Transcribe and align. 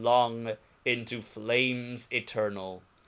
long 0.01 0.57
into 0.83 1.21
flames 1.21 2.07
eternal). 2.11 2.81